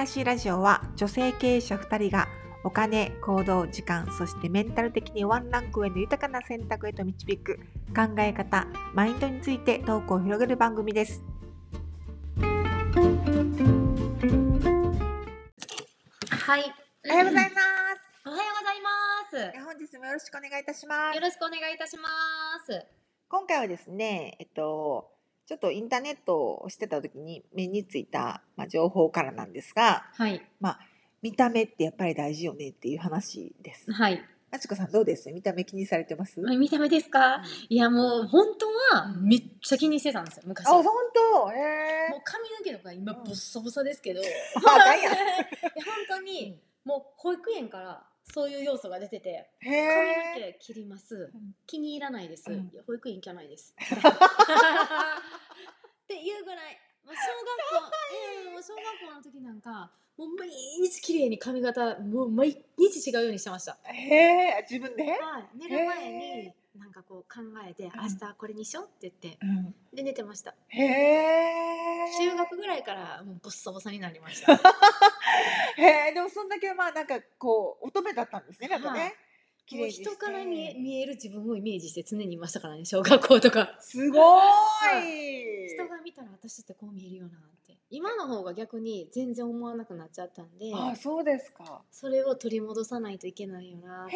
[0.00, 2.26] らしいラジオは女性経営者2人が
[2.64, 7.58] お金、行動、時間、そしてメンタル的にワンランク上の豊かな選択へと導く
[7.94, 11.22] 考え方、マインドについてトークを広げる番組です。
[16.30, 16.64] はい。
[17.04, 17.60] おはようございます。
[18.24, 18.90] おはようございま
[19.28, 19.64] す。
[19.66, 21.20] 本日もよろしくお願いいたしますよ。
[21.20, 22.08] ろしくお願いいたしま
[22.66, 22.86] す。
[23.28, 25.19] 今回はですね、えっと、
[25.50, 30.40] ちょっとインターネットをしてた時に目についた、まあ、情報からなんですが、はい。
[31.22, 33.90] 見た目ってやっぱり大事よねっていう話です。
[33.90, 34.22] はい。
[34.52, 35.28] あちこさんどうです？
[35.32, 37.42] 見た目気にされてます、見た目ですか？
[37.68, 38.46] いや、もう本
[38.92, 40.68] 当はめっちゃ気にしてたんですよ、昔。
[40.68, 40.92] あ、もう本
[41.42, 41.52] 当？
[41.52, 42.08] へえ。
[42.24, 44.20] 髪の毛とか今うんボッサボサですけど。
[44.22, 45.18] いやあかんやん本
[46.08, 49.70] 当に、もう保育園からそういう要素が出てて、へ髪
[50.40, 50.52] のえ。
[50.52, 51.54] 毛切りますん。
[51.66, 52.50] 気に入らないです。
[52.50, 53.74] うん保育園行かないです。
[53.80, 53.82] っ
[56.06, 63.78] ていうぐらい、もう小学校、うん、もう小学校の時なんか、もう毎日綺麗に髪型、もう毎日違うようにしてました。
[63.84, 64.66] へえ。
[64.68, 65.04] 自分で？
[65.04, 69.74] はい、寝る前へになんかこう考えて、明日これにしようって言って、うん。
[69.94, 70.54] で寝てました。
[70.68, 71.50] へえ。
[72.18, 74.52] 中学ぐらいからもうボッサボサになりました。
[75.76, 76.14] へえ。
[76.14, 78.68] でもそんだけまあなんかこう乙女だったんですね。
[78.68, 79.14] なんかはいね。
[79.66, 83.76] 綺もう人から見え見える自分をイメージして常にいましたからね、小学校とか。
[83.80, 85.68] すごーい。
[85.68, 87.38] 人が見たら私ってこう見えるよな
[87.90, 91.82] 今の方が逆に全然思わなくなっちゃったんであ、そうですか。
[91.90, 94.14] それを取り戻さないといけないよなって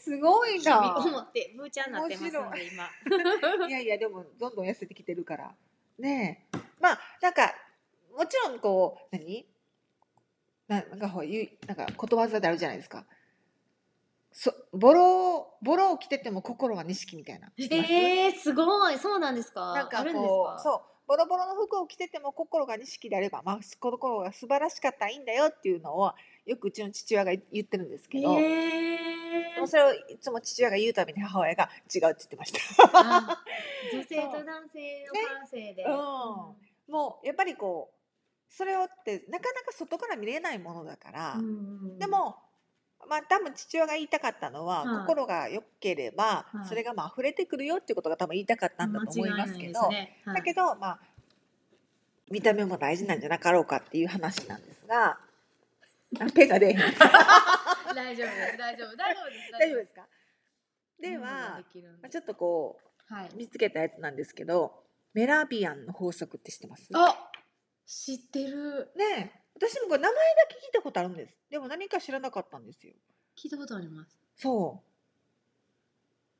[0.00, 0.96] すごいな。
[0.96, 3.70] 思ってブーちゃんになってますんで面今い。
[3.72, 5.54] やいやでもどんどん痩せてきてるから。
[5.98, 6.58] ねえ。
[6.80, 7.52] まあなんか
[8.16, 9.46] もちろんこう何？
[10.68, 11.26] ななんかほう
[11.66, 13.04] なんかことわざであるじゃないですか。
[14.32, 17.52] そボロボロを着てても心は錦みたいな。
[17.56, 18.98] えー、すごい。
[18.98, 19.72] そうなんですか？
[19.74, 20.28] なんかあるんですか？
[20.28, 26.12] こうそうボロボロの服を着てても心が錦であれば、まあ、心が素晴らしかったらいいんだよっていうのを
[26.46, 28.96] よくうちの父親が言ってるんですけど、え。
[29.54, 32.60] でもそれをいつも父親が言うたびに母親が違うって言ってました。
[32.94, 33.42] あ
[33.92, 35.88] 女性と男性の感性で、 う。
[35.88, 35.92] ん。
[36.92, 41.98] もうやっぱりこうそれをってなかなか外から見れないものだから、うん。
[41.98, 42.36] でも
[43.08, 45.06] まあ多分父親が言いたかったのは、はい。
[45.06, 46.68] 心が良ければ、はい。
[46.68, 50.20] それがまあ溢れてくるよっていうことが多分言いたかったんだと思いますけどね。
[50.24, 50.36] はい。
[50.36, 50.98] だけどまあ
[52.30, 55.18] 見た目も大事なんじゃなかろうかっていう話なんですが
[56.20, 56.98] あペンが出大丈夫です
[57.94, 58.26] 大丈夫
[58.56, 59.94] 大丈夫です大丈夫です。
[59.94, 60.06] か？
[61.00, 61.58] ではま
[62.04, 62.78] あちょっとこ
[63.08, 63.28] はい。
[63.34, 64.72] う見つけたやつなんですけど
[65.12, 66.88] メラビアンの法則って知ってます？
[66.94, 67.30] あ
[67.86, 68.90] 知ってる。
[68.96, 71.34] ねえ私もこれ名前だけ聞いたことあるんです。
[71.50, 72.92] でも何か知らなかったんですよ。
[73.36, 74.18] 聞いたことあります。
[74.36, 74.82] そ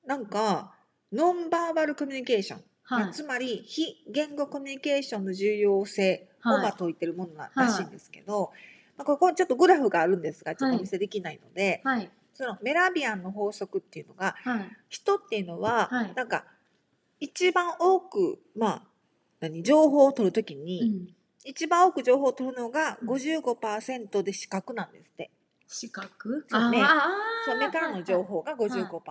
[0.04, 0.08] う。
[0.08, 0.74] なんか
[1.12, 3.12] ノンバーバルコミュニケーション、まあはい。
[3.12, 6.62] つまり非言語コミュニケーションの重要性をはい。
[6.62, 8.52] まあ説いてるものらしいんですけど、
[8.96, 10.76] まあ、ここちょっとグラフがあるんですがちょっとはい。
[10.78, 12.10] お見せできないので、はい。
[12.32, 14.76] そのメラビアンの法則っていうのがはい。
[14.88, 16.14] 人っていうのは、はい。
[16.14, 16.44] なんか
[17.20, 18.82] 一番多くまあ
[19.40, 21.14] 何情報を取るときに、うん
[21.44, 23.08] 一番多く情報を取るのがうん。
[23.10, 25.30] 55%で視覚なんですって。
[25.66, 26.78] 視覚そう目。
[27.44, 29.02] そう目からの情報がい55%、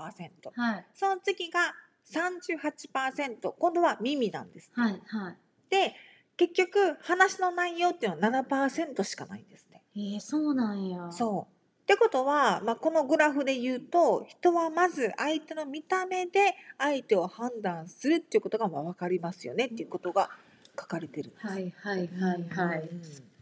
[0.56, 0.86] はい。
[0.94, 1.74] その次が
[2.12, 5.38] 38%今度は耳なんです、はいはい。
[5.70, 5.96] で
[6.36, 9.82] 結局話の内容っていうのは7%しかないんですね。
[9.96, 11.12] えー、そうなんや。
[11.12, 11.54] そう。
[11.84, 20.30] ってことは、まあ、このグラフで言うと人はまず相手の見た目で相手を判断するっていうことがまあ分かりますよねっていうことが
[20.80, 21.48] 書かれてるんです。
[21.48, 22.80] はいはいはいはい。
[22.90, 23.02] うん。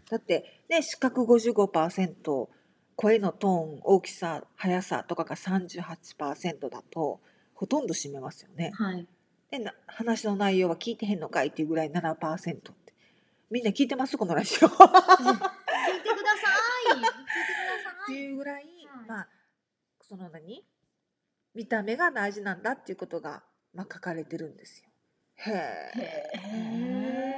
[0.09, 2.49] だってね視覚55%
[2.95, 7.21] 声のトーン大きさ速さとかが38%だと
[7.53, 8.71] ほとんど占めますよね。
[8.75, 9.07] はい。
[9.49, 12.71] でな話の内容は聞いてへんのかいっていうぐらい7%って。
[13.49, 14.17] みんな聞いてます？
[14.17, 14.67] このラジオ。
[14.67, 15.01] っ聞いてくださ
[15.37, 15.37] い。
[15.37, 16.29] 聞いてくだ
[17.83, 19.07] さていいうぐらい、はい。
[19.07, 19.27] まあ
[20.01, 20.63] その何？
[21.53, 23.43] 見た目が大事なんだっていうことが、
[23.73, 24.89] まあ、書かれてるんですよ。
[25.35, 25.51] へ
[25.97, 27.30] え。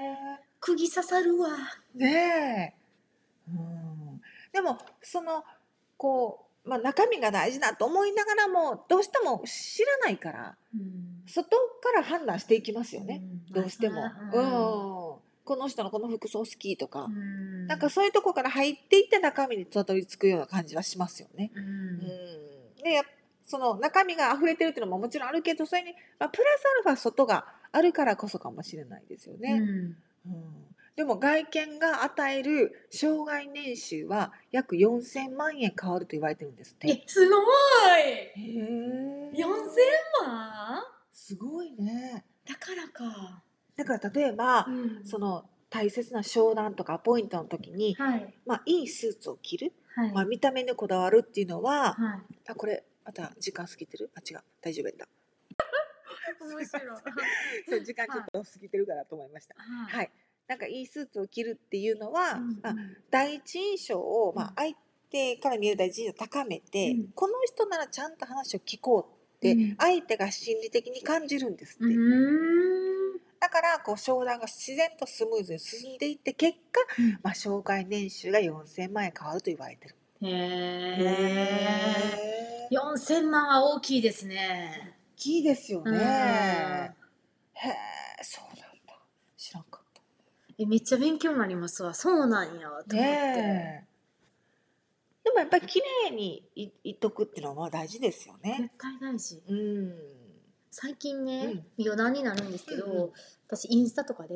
[0.64, 1.50] へ釘刺さるわ。
[1.96, 2.74] ね
[3.48, 4.22] え、うん、
[4.52, 5.44] でもその
[5.98, 11.24] こう、まあ、中身が大事だと思いながらもどうしても知らないからうん。
[11.26, 13.54] 外から判断していきますよね、うん。
[13.54, 14.02] どうしても、
[14.34, 14.46] ううん。
[14.46, 15.20] ん。
[15.46, 17.68] この人のこの服装好きとか、うん。
[17.68, 21.52] なんかそういうとこから入っていって中身にたどり着くような感じはしますよね。
[21.56, 21.66] ううん。
[21.66, 22.00] ん、
[22.84, 23.02] で
[23.46, 29.54] その中身が溢れてるっていうのももちろんあるけどそれに、まあ、プラスアルファ外があるからこそかもしれないですよね。
[29.54, 30.76] うんうん。
[30.96, 36.88] でも外見が与える障害年収は約4000万円変わると言われてるんですって。
[36.88, 37.42] えすごい！
[38.00, 40.84] へえ4000万？
[41.12, 42.26] すごいね。
[42.48, 43.42] だからか、
[43.76, 45.06] だから例えば、うん。
[45.06, 48.34] その大切な商談とかアポイントの時に、はい。
[48.46, 50.12] まあ、いいスーツを着る、はい。
[50.14, 52.36] まあ、見た目にこだわるっていうのは、はい。
[52.48, 54.12] あこれまた時間過ぎてる？
[54.16, 54.44] あ違う。
[54.62, 55.08] 大丈夫やった
[56.42, 56.88] 面白い。
[57.70, 59.56] そう時間ちょっと過ぎてるからと思いました。
[59.56, 60.12] ははい。
[60.48, 62.76] なんかいいスーツを着るっていうのは、うんまあ、
[63.10, 64.76] 第一印象を、まあうん、相
[65.10, 67.12] 手から見える第一印象を高めて、うん。
[67.14, 69.76] この人ならちゃんと話を聞こうって、うん。
[69.78, 73.20] 相手が心理的に感じるんですって、うーん。
[73.40, 77.12] だからこう商談が自然とスムーズに進んでいって結果、うん。
[77.24, 79.96] まあ、障害年収が4000万円変わると言われてる。
[80.22, 82.44] へえへー
[82.74, 84.78] 4000万は大きいですね。
[84.78, 84.93] 大
[85.24, 85.94] きいですようん。
[85.94, 86.96] ね。
[87.54, 87.74] へえ
[88.22, 89.00] そうなんだ。
[89.38, 89.84] 知らんかっ
[90.60, 91.94] えめっちゃ勉強になりますわ。
[91.94, 93.86] そうなんやと思ったて、
[95.24, 98.58] でもやっぱり綺麗にいいっとくっていうのは大事ですよね。
[98.60, 99.42] 絶対大事。
[99.48, 100.23] うん。
[100.76, 101.86] 最近ね、うん。
[101.86, 103.12] 余談になるんですけど、うんうん
[103.54, 104.34] 私インスタとかで、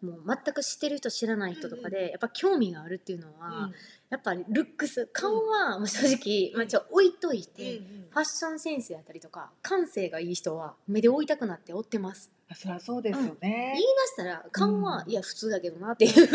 [0.00, 3.70] もう全く知ってる人知らない人とかで、やっぱ興味があるっていうのは、
[4.08, 7.80] やっぱりルックス顔はもう正直、まあ、ちょ置いといて、
[8.10, 12.30] ファッションセンスやったりとか感性がいい人は目で追いたくなって追ってます。
[12.48, 13.72] あそりゃそうですよね。
[13.74, 13.82] 言い。
[13.82, 15.10] 出したら顔は、うん。
[15.10, 16.28] いや普通だけどなっていう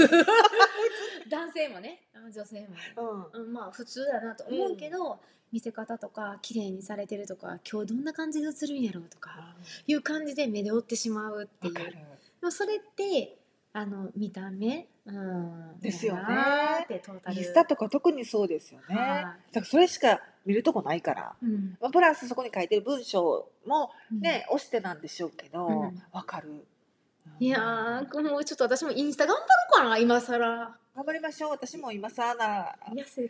[1.31, 2.67] 男性もね女性も、
[3.33, 3.43] うん。
[3.43, 5.19] うん、まあ普通だなと思うけど、
[5.51, 9.55] 見せ方とか綺麗にされてるとか今日どんな感じで映るんやろうとか
[9.87, 11.73] いう感じで目で追ってしまうっていう。
[11.73, 11.81] で
[12.43, 13.37] もそれって
[13.73, 16.21] あの見た目、うん、ですよね。
[17.31, 18.95] インスタとか特にそうですよね。
[18.95, 21.35] はだからそれしか見るとこないから。
[21.41, 21.77] うん。
[21.79, 24.19] まあ、プラスそこに書いてる文章もうん。
[24.19, 26.03] ね、押してなんでしょうけど、うん。
[26.11, 26.65] わかる。
[27.39, 31.51] いやーもうちょっと私もインスタ頑張ろうかな今更頑張りましょう。
[31.51, 33.29] 私も今さなら痩せ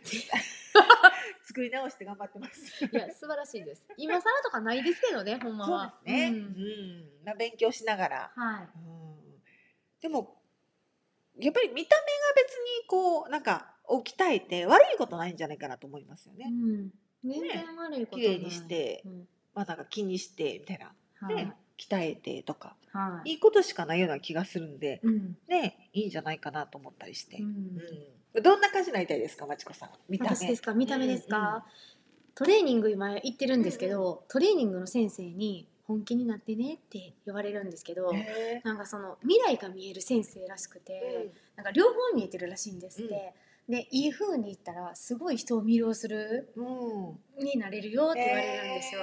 [1.44, 2.84] 作り直して頑張ってます。
[2.84, 6.28] いや素晴らしいです今更とかないですけどねほんまそうはですね。
[6.30, 6.46] ううんん。
[7.24, 8.32] まあ勉強しながら。
[8.34, 9.12] はいうん。
[10.00, 10.36] でも
[11.38, 11.86] やっぱり見た目が
[12.36, 16.46] 別にこうなんか置き鍛えて悪いことないんじゃないかなと思いますよね。
[16.48, 16.90] うん、
[17.24, 20.92] 全然悪いことない綺麗にしてうんまあなんか気にしてみたいな。
[21.20, 23.30] はい、ね、鍛えてとかはい。
[23.30, 25.36] いいことしかないような気がするんで、うん。
[25.48, 27.38] ねいいんじゃないかなと思ったりして。
[27.38, 27.80] うん。
[28.34, 29.90] うん、どんな感じになりたいですか、まちこさん。
[30.08, 30.30] 見た目。
[30.30, 30.74] 私ですか？
[30.74, 31.64] 見た目ですか、
[32.34, 38.12] トレーニング今行ってるんですけど、トレーニングの先生に本気になってねって言われるんですけど、
[38.64, 43.34] なんかその未来が見える先生らしくーて、なんか両方見えてるらしいんですって、
[43.68, 47.08] でいい風に言ったらすごい人を魅了するうん。
[47.08, 49.00] うんになれるよって言われるんですよ。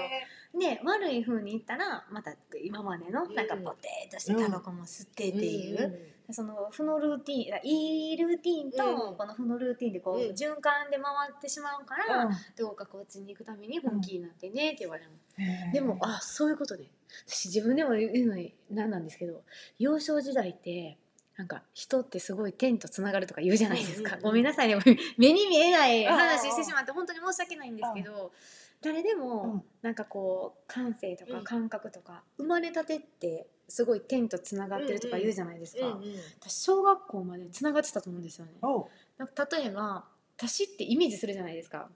[0.57, 5.83] で悪い風に言ったらまた今までのなんかうんポテーとしてタバコも吸ってっていう、
[6.27, 6.33] うん。
[6.33, 9.15] その負のルーティンいいルーティンとうん。
[9.15, 10.21] この負のルーティンでこう、うん。
[10.31, 12.31] 循環で回ってしまうから、うん。
[12.57, 15.73] どうかこっちに行くために本気になってねって言われるの、へー。
[15.73, 16.85] でもあそういうことで
[17.27, 19.41] 私自分でも言うのに何なんですけど
[19.77, 20.97] 幼少時代って
[21.37, 24.67] なんか人ってすごい天とつながるとか言うじゃないですか、うんうんうんごめんなさい。
[24.67, 24.77] ね
[25.17, 28.31] 目に見えない話してしまって本当に申し訳ないんですけど
[28.81, 29.63] 誰でうもん。
[29.81, 31.43] なんかこう感性とかうん。
[31.43, 36.15] 感覚とか生まれたてってすごい天とつながってるとか言うじゃないですか、うんうん。
[36.41, 38.53] 私小学校までつながってたと思うんですよね。
[39.17, 40.05] なんか例えば
[40.37, 41.89] 私ってイメージするじゃないですか。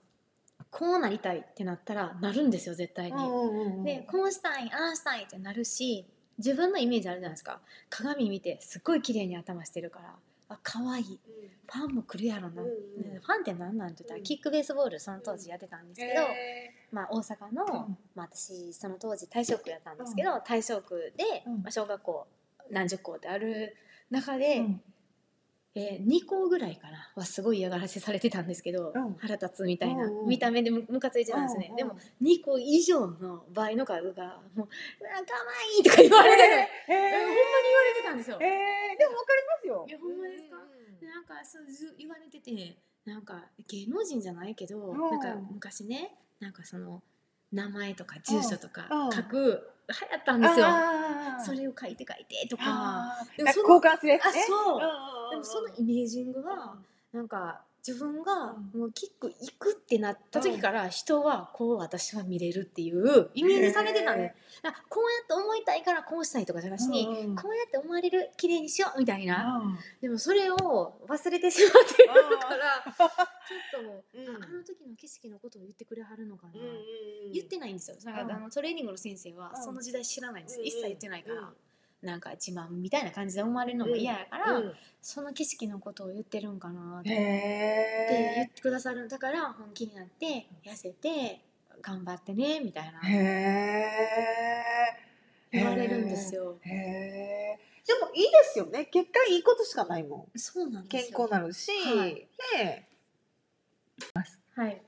[0.70, 3.84] こうなりたいってなったらなるんですよ絶対に、うんうんうん。
[3.84, 6.04] でこうしたいああしたいってなるし
[6.38, 7.60] 自分のイメージあるじゃないですか。
[7.90, 10.14] 鏡見てすっごい綺麗に頭してるから
[10.54, 11.20] あ可愛い。
[11.66, 13.12] ファンも来るやろな、うんうん。
[13.14, 14.22] ねファンって何なんって言ったら、うん。
[14.22, 17.98] キックベースボールその当時やってたんですけど、へまあ、大阪の、うん。
[18.14, 21.62] まあ、私その当時大正区やったんですけど、大正区で、うん。
[21.62, 22.26] まあ、小学校
[22.70, 23.76] 何十校ってある
[24.10, 24.82] 中ーで、うん
[25.76, 29.14] えー、2校ぐらいかなはすごい嫌がらせされてたんですけど、うん。
[29.14, 34.68] 腹立つみたいな、見た目でムムカついてたんですね、でも2個以上の倍の数がもう
[35.02, 35.24] 「うわかわ
[35.76, 36.96] いい」とか言われてて、へー。
[36.96, 38.38] えほんまに言われてたんですよ。
[38.40, 39.84] へーでもわかりますよ。
[39.88, 40.56] いやほんまですか？
[40.56, 40.60] う
[40.92, 40.98] ん。
[41.00, 42.52] でなんかそうず言われてて
[43.04, 45.00] なんか芸能人じゃないけど、うん。
[45.10, 47.02] なんか昔ねなんかその
[47.52, 49.12] 名前とか住所とかうん。
[49.12, 50.66] 書く流行ったんですよ。
[51.44, 53.26] それを書いて書いてとか。
[53.36, 54.80] でもその交換するやつあねそう、
[55.34, 56.74] でもそのイメージングが
[57.12, 58.80] なんか自分がうん。
[58.80, 67.36] もうキック行くってなった時から人はこう私は見れるっていうイメージされてたんでだからこうやって思いたいからこうしたいとかじゃなしに、うんうん。
[67.36, 69.78] こうやって思われる綺麗にしようみたいな、うん。
[70.00, 70.56] でもそれを
[71.06, 74.42] 忘れてしまってるからちょっともう、うん。
[74.42, 76.52] ああの時の景色のことを言ってくれはるのかな、
[77.32, 77.96] 言ってないんですよ。
[78.02, 78.32] だから、うん。
[78.32, 79.62] あのトレーニングの先生はうん。
[79.62, 81.48] その時代知らないんです一切言ってないから、うん
[82.04, 84.72] なんか自慢みたいな感じで思われるのも嫌やから、うん。
[85.02, 91.40] その景色のことを言ってるんかなってへ言えってくださるだから本気になって痩せて
[91.82, 93.00] 頑張ってねみたいな。
[95.52, 96.56] 言われるんですよ。
[96.64, 98.86] でもいいですよね。
[98.86, 100.38] 結果いいことしかないもん。
[100.38, 102.26] そうなんで健康になるし、はい。
[102.56, 102.88] ね
[104.54, 104.82] はい。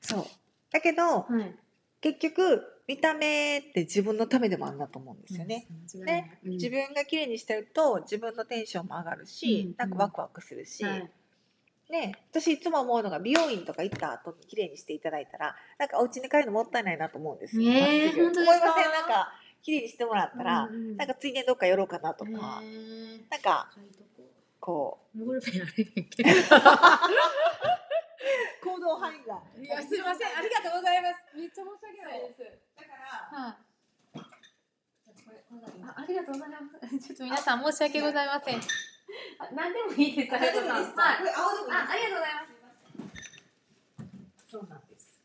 [0.00, 0.24] そう。
[0.70, 1.54] だけどはい。
[2.00, 6.50] 結局見た目って自分のためでもあるなと思うんですよね、間違いないうん。
[6.52, 9.74] 自分が綺麗にしてると自分のテンションも上がるし、うん。
[9.76, 11.10] なんかワクワクするし、はい。
[11.90, 17.62] ね、私いつも思うのが美容院とか行った後に綺麗にしていただいたらなんかお家に帰るのもったいないなと思うんですよ。
[17.70, 18.52] ねえまっすぐ本当ですか？
[18.52, 18.92] 思いません？
[18.92, 23.70] なんか綺麗にしてもらったら、うんうんなんかついでにどっか寄ろうかなとか、へーなんか
[24.60, 24.98] こ。
[24.98, 25.18] こう。
[28.64, 29.40] 行動範囲が。
[29.60, 30.36] いやすいません。
[30.36, 31.14] ありがとうございます。
[31.36, 32.67] めっちゃ申し訳ないです
[33.08, 33.68] はい
[35.80, 36.98] あありがとうございます。
[37.06, 38.56] ちょっと皆さん申し訳ございません。
[38.56, 38.60] あ
[39.54, 40.34] 何でもいいです。
[40.34, 40.96] ありがとうございます。
[40.96, 42.42] はいあありがとうございま
[44.44, 44.50] す。
[44.50, 45.20] そうなんです。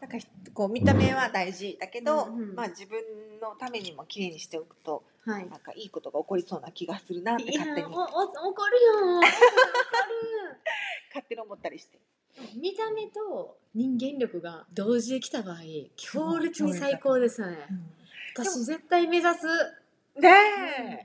[0.00, 2.98] なんかひこう見た目は大事だけど、うんうんまあ自分
[3.40, 5.48] のためにも綺麗にしておくとはい。
[5.48, 9.18] なんかいいことが起こりそうな気がするなって勝手におお怒るよ。
[9.20, 9.28] 怒る。
[11.10, 12.00] 勝手に思ったりして。
[12.56, 15.56] 見た目と人間力が同時できた場合、
[15.96, 17.58] 強烈に最高ですよね。
[18.36, 19.46] 私絶対目指す。
[20.16, 20.28] ね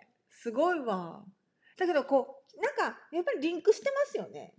[0.04, 1.24] え、すごいわ。
[1.78, 4.54] だけどこうなんかやっぱりリンクしてますよね。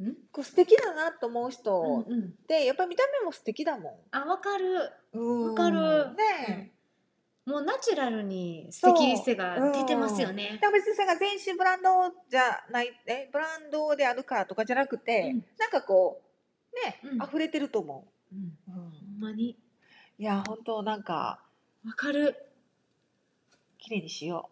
[0.00, 0.14] うん？
[0.32, 2.24] こう素敵だなと思う人うんうん。
[2.24, 4.80] ってやっぱり見た目も素敵だもあ、わかる。
[5.12, 5.18] ん。
[5.18, 5.76] うんわかる
[6.14, 6.16] ね
[6.48, 6.70] え。
[7.46, 10.58] もうナチュラルに素敵さが出てますよね。
[10.60, 15.44] だから別にが全身ブランドじゃないえブランドであるからとかじゃなくて、うん。
[15.58, 16.22] なんかこ
[16.72, 17.22] うね、うん。
[17.22, 18.34] 溢れてると思う。
[18.34, 18.38] ん。
[18.68, 19.58] う、ほんまに。
[20.18, 21.42] いや本当なんか
[21.84, 22.34] わかる。
[23.78, 24.48] 綺麗にしよ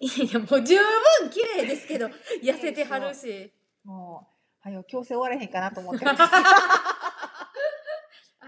[0.00, 2.06] いやいやもう十分綺麗ですけど
[2.42, 3.52] 痩せてはるし。
[3.84, 4.26] うも
[4.64, 6.28] うはよ矯正終われへんかなと思ってるんです。
[6.32, 6.36] あ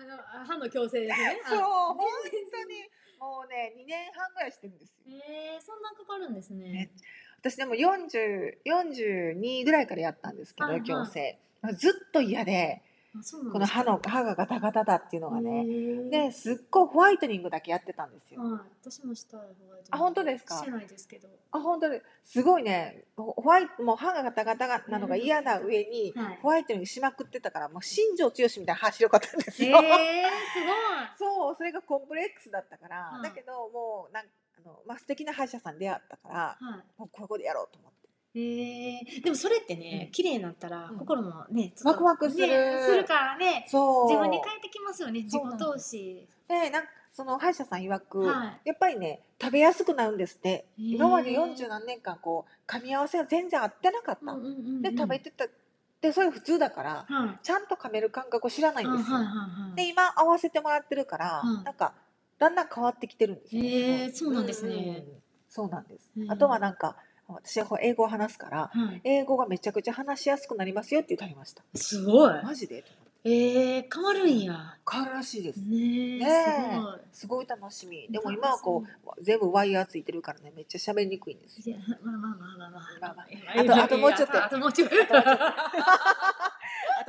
[0.04, 1.40] のあ歯の矯正ですね。
[1.46, 2.88] そうあ本当に
[3.20, 4.94] もうね2年半ぐらいしてるんですよ。
[5.06, 6.68] えー、そんなかかるんですね。
[6.68, 6.90] ね。
[7.40, 10.88] 私でも40 42ぐらいからやったんですけど、はいはい。
[10.88, 11.38] 矯正
[11.76, 12.82] ずっと嫌で
[13.52, 20.56] この歯の歯がガタガタだっていうのがね、ねですっごいホワイトニングだけやってたんですよ、はい私もしたいホワイトニングあ本当ですか？
[20.56, 21.28] してないですけど。
[21.52, 22.42] あ本当にす。
[22.42, 23.04] ごいね。
[23.16, 26.38] ホホワイトもう歯がガタガタがなのが嫌な上に、はい。
[26.42, 33.22] ホワイトニングしまくってたからもう新庄剛志みたいな歯白かったんですえー、よ、すそうそれがコンプレックスだったから、はい。
[33.22, 34.28] だけどもうなんあ
[34.66, 36.58] の、まあ、素敵な歯医者さん出会ったから
[36.98, 38.03] もうここでやろうと思って
[38.36, 40.12] えー、でもそれってね、うん。
[40.12, 40.98] 綺麗になったらうん。
[40.98, 42.46] 心もね、ちょっとワクワクする。
[42.46, 43.66] ねするからね。
[43.68, 44.08] そう。
[44.08, 46.26] 自分に返ってきますよね自己投資。
[46.48, 50.48] でなんかその歯医者さん曰く、はやっぱりね食べやすくなるんですって。
[50.48, 50.96] へー。
[50.96, 54.82] 今まで40何年間こう噛み合わせが全然合ってなかった、うんうんうんうん。
[54.82, 55.46] で食べてた。
[56.00, 57.38] でそれ普通だからはい。
[57.42, 59.18] ちゃんと噛める感覚を知らないんですよ、
[59.74, 61.94] で今合わせてもらってるから、うんなんか
[62.38, 64.74] だんだん変わってきてるんですよ、へーそうなんですね。
[64.74, 64.80] うん。
[64.80, 65.04] うんうん
[65.48, 66.96] そうなんです、うんあとはなんか
[67.28, 69.00] 私は英語を話すからはい。
[69.04, 71.62] 英語がめちゃくちゃ話しやすくなりますよって言ってありました。
[71.74, 72.42] すごい。
[72.42, 72.84] マジで？
[73.26, 74.76] えー、変わるんや。
[74.90, 76.20] 変わるらしいです、ね
[77.10, 78.06] すすごい楽しみ。
[78.10, 78.88] でも今はこう
[79.22, 81.62] 全部ワイヤーついてるからねめっちゃ喋りにくいんです。
[81.62, 82.82] ごいいやまあまあまあまあまあまあ。
[83.14, 83.26] まあ
[83.56, 83.60] あ。
[83.60, 84.44] あとあともうちょっと。
[84.44, 84.94] あともうちょっと。
[84.94, 85.06] あと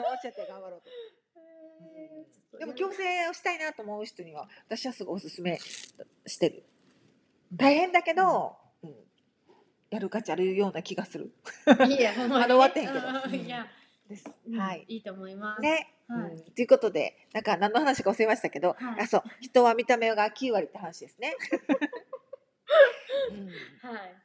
[0.04, 0.46] もうちょっと。
[0.50, 0.90] 頑張ろうと。
[2.60, 5.60] でも矯正をしたいなと思う人には私はすごいおすすめ
[6.26, 6.64] してる。
[7.52, 8.30] 大変だけど、うん、
[9.90, 11.32] やる価値あるような気がする。
[11.88, 12.40] いやほんまにね。
[12.40, 13.00] まだ終わってへんけど。
[13.08, 13.46] うん。
[13.46, 13.68] いや、
[14.10, 14.60] です、うん。
[14.60, 14.86] はい。
[14.88, 15.62] いいと思います。
[15.62, 16.32] ね、はい。
[16.32, 19.02] うん、ということでなんか何の話か忘れましたけど、はい。
[19.02, 19.24] あそう。
[19.42, 21.36] 人は見た目が9割って話ですね、
[23.32, 24.16] うん、はい。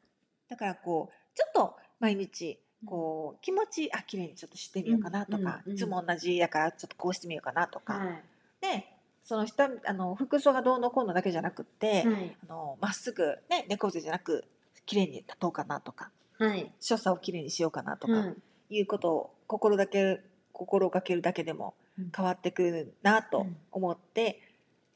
[0.48, 5.44] だからこうちょっと毎日こう気持ちあ綺麗にちょっとしてみようかなとか、うん。
[5.44, 5.60] うん。
[5.66, 5.72] うん。
[5.74, 8.22] いつも同じやからちょっとこうしてみようかなとか、はい。
[8.60, 8.86] で
[9.22, 12.36] その人あの服装がどうのこうのだけじゃなくって、はい。
[12.44, 14.44] あのまっすぐね猫背じゃなく
[14.90, 16.72] 綺麗に立とうかなとかはい。
[16.80, 18.34] 所作を綺麗にしようかなとか、はい
[18.72, 20.20] いうことを心だけ
[20.52, 22.12] 心がけるだけでもうん。
[22.16, 23.56] 変わってくるなとうん。
[23.72, 24.40] 思って、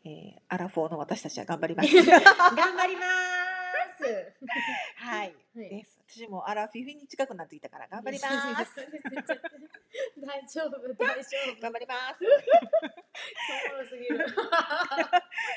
[0.05, 0.13] えー
[0.49, 1.89] アラフォーの私たちは頑張ります。
[1.95, 2.05] 頑
[2.77, 3.44] 張ります
[4.97, 5.69] はい、はい。
[5.69, 6.01] です。
[6.07, 8.35] 私もアラフィフに近くなってきたから頑張ります。
[10.21, 11.61] 大丈夫 大丈夫。
[11.61, 12.25] 頑張ります。
[13.89, 14.25] すぎる。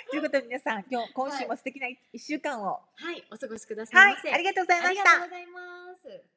[0.09, 2.81] ということで皆さん今日今週も素敵な一週間を。
[2.95, 3.23] はい。
[3.31, 6.36] お過ごしくださはいいませ、ありがとうございまありがしたとうございます